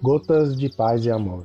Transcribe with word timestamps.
Gotas 0.00 0.56
de 0.56 0.68
Paz 0.68 1.04
e 1.04 1.10
Amor. 1.10 1.44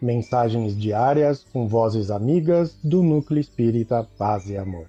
Mensagens 0.00 0.74
diárias 0.74 1.44
com 1.52 1.68
vozes 1.68 2.10
amigas 2.10 2.78
do 2.82 3.02
Núcleo 3.02 3.38
Espírita 3.38 4.08
Paz 4.16 4.48
e 4.48 4.56
Amor. 4.56 4.88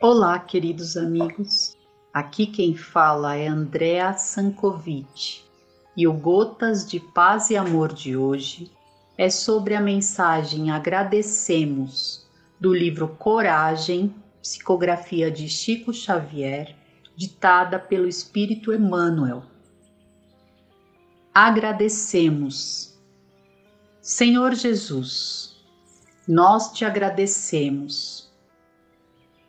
Olá, 0.00 0.38
queridos 0.38 0.96
amigos. 0.96 1.76
Aqui 2.14 2.46
quem 2.46 2.76
fala 2.76 3.34
é 3.34 3.48
Andrea 3.48 4.12
Sankovic 4.12 5.42
e 5.96 6.06
o 6.06 6.12
Gotas 6.12 6.88
de 6.88 7.00
Paz 7.00 7.50
e 7.50 7.56
Amor 7.56 7.92
de 7.92 8.16
hoje 8.16 8.70
é 9.18 9.28
sobre 9.28 9.74
a 9.74 9.80
mensagem 9.80 10.70
Agradecemos 10.70 12.24
do 12.60 12.72
livro 12.72 13.08
Coragem, 13.08 14.14
psicografia 14.40 15.28
de 15.28 15.48
Chico 15.48 15.92
Xavier, 15.92 16.76
ditada 17.16 17.80
pelo 17.80 18.06
Espírito 18.06 18.72
Emmanuel. 18.72 19.42
Agradecemos. 21.34 22.96
Senhor 24.00 24.54
Jesus, 24.54 25.56
nós 26.26 26.72
te 26.72 26.84
agradecemos 26.84 28.32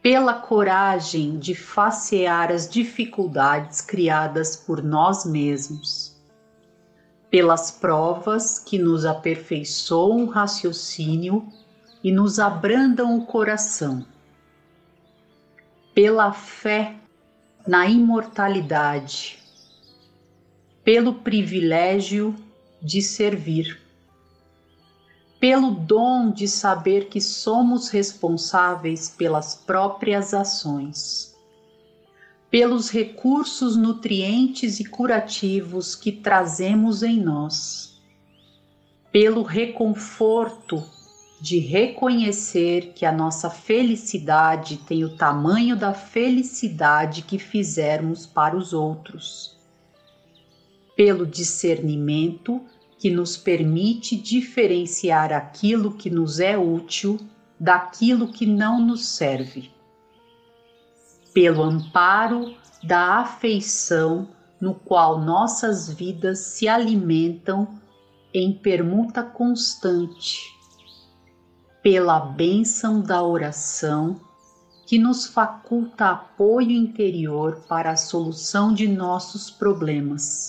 pela 0.01 0.33
coragem 0.33 1.37
de 1.37 1.53
facear 1.53 2.51
as 2.51 2.67
dificuldades 2.67 3.81
criadas 3.81 4.55
por 4.55 4.81
nós 4.81 5.25
mesmos 5.25 6.18
pelas 7.29 7.69
provas 7.69 8.57
que 8.57 8.77
nos 8.79 9.05
aperfeiçoam 9.05 10.23
o 10.23 10.29
raciocínio 10.29 11.47
e 12.03 12.11
nos 12.11 12.39
abrandam 12.39 13.17
o 13.17 13.25
coração, 13.25 14.05
pela 15.93 16.31
fé 16.31 16.95
na 17.67 17.87
imortalidade, 17.87 19.39
pelo 20.83 21.15
privilégio 21.15 22.35
de 22.81 23.01
servir, 23.01 23.79
pelo 25.39 25.71
dom 25.71 26.31
de 26.31 26.47
saber 26.47 27.09
que 27.09 27.21
somos 27.21 27.89
responsáveis 27.89 29.09
pelas 29.09 29.53
próprias 29.53 30.33
ações 30.33 31.28
pelos 32.49 32.89
recursos 32.89 33.75
nutrientes 33.75 34.79
e 34.79 34.85
curativos 34.85 35.95
que 35.95 36.11
trazemos 36.11 37.03
em 37.03 37.21
nós, 37.21 38.01
pelo 39.11 39.43
reconforto 39.43 40.83
de 41.39 41.59
reconhecer 41.59 42.91
que 42.93 43.05
a 43.05 43.11
nossa 43.11 43.49
felicidade 43.49 44.77
tem 44.77 45.03
o 45.03 45.15
tamanho 45.15 45.75
da 45.75 45.93
felicidade 45.93 47.21
que 47.21 47.37
fizermos 47.37 48.25
para 48.25 48.57
os 48.57 48.73
outros, 48.73 49.55
pelo 50.95 51.25
discernimento 51.25 52.61
que 52.97 53.11
nos 53.11 53.37
permite 53.37 54.17
diferenciar 54.17 55.31
aquilo 55.31 55.93
que 55.93 56.09
nos 56.09 56.39
é 56.39 56.57
útil 56.57 57.19
daquilo 57.59 58.27
que 58.27 58.45
não 58.45 58.81
nos 58.81 59.05
serve 59.05 59.71
pelo 61.33 61.63
amparo 61.63 62.55
da 62.83 63.19
afeição 63.19 64.27
no 64.59 64.73
qual 64.73 65.19
nossas 65.19 65.89
vidas 65.91 66.39
se 66.39 66.67
alimentam 66.67 67.79
em 68.33 68.53
permuta 68.53 69.23
constante, 69.23 70.55
pela 71.81 72.19
bênção 72.19 73.01
da 73.01 73.23
oração 73.23 74.19
que 74.85 74.97
nos 74.97 75.27
faculta 75.27 76.09
apoio 76.09 76.71
interior 76.71 77.63
para 77.67 77.91
a 77.91 77.95
solução 77.95 78.73
de 78.73 78.87
nossos 78.87 79.49
problemas, 79.49 80.47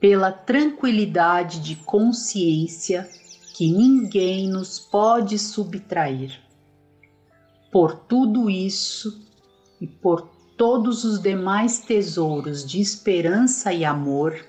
pela 0.00 0.30
tranquilidade 0.30 1.60
de 1.60 1.76
consciência 1.76 3.08
que 3.54 3.70
ninguém 3.70 4.48
nos 4.48 4.78
pode 4.78 5.38
subtrair. 5.38 6.40
Por 7.70 7.94
tudo 7.94 8.48
isso, 8.48 9.27
e 9.80 9.86
por 9.86 10.28
todos 10.56 11.04
os 11.04 11.20
demais 11.20 11.78
tesouros 11.78 12.66
de 12.66 12.80
esperança 12.80 13.72
e 13.72 13.84
amor, 13.84 14.44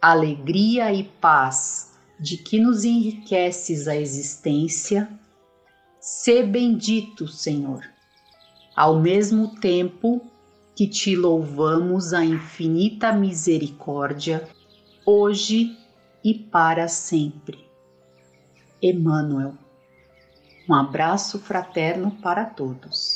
alegria 0.00 0.92
e 0.92 1.04
paz 1.04 1.94
de 2.20 2.36
que 2.36 2.60
nos 2.60 2.84
enriqueces 2.84 3.88
a 3.88 3.96
existência, 3.96 5.08
sê 6.00 6.42
bendito, 6.42 7.26
Senhor, 7.26 7.82
ao 8.74 9.00
mesmo 9.00 9.58
tempo 9.58 10.22
que 10.74 10.86
te 10.86 11.16
louvamos 11.16 12.12
a 12.12 12.22
infinita 12.22 13.10
misericórdia, 13.12 14.46
hoje 15.06 15.74
e 16.22 16.34
para 16.34 16.86
sempre. 16.88 17.66
Emmanuel. 18.82 19.54
Um 20.68 20.74
abraço 20.74 21.38
fraterno 21.38 22.10
para 22.20 22.44
todos. 22.44 23.15